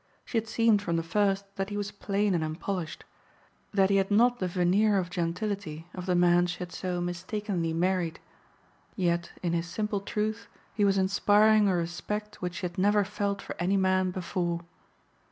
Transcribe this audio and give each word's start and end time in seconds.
She 0.25 0.39
had 0.39 0.47
seen 0.47 0.79
from 0.79 0.95
the 0.95 1.03
first 1.03 1.45
that 1.57 1.69
he 1.69 1.77
was 1.77 1.91
plain 1.91 2.33
and 2.33 2.43
unpolished 2.43 3.03
that 3.71 3.91
he 3.91 3.97
had 3.97 4.09
not 4.09 4.39
the 4.39 4.47
veneer 4.47 4.97
of 4.97 5.11
gentility 5.11 5.85
of 5.93 6.07
the 6.07 6.15
man 6.15 6.47
she 6.47 6.57
had 6.57 6.71
so 6.71 6.99
mistakenly 7.01 7.71
married; 7.71 8.19
yet, 8.95 9.31
in 9.43 9.53
his 9.53 9.67
simple 9.67 9.99
truth, 10.01 10.47
he 10.73 10.83
was 10.83 10.97
inspiring 10.97 11.67
a 11.67 11.75
respect 11.75 12.41
which 12.41 12.55
she 12.55 12.65
had 12.65 12.79
never 12.79 13.03
felt 13.03 13.43
for 13.43 13.55
any 13.59 13.77
man 13.77 14.09
before. 14.09 14.61